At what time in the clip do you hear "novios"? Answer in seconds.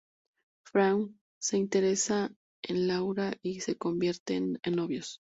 4.75-5.09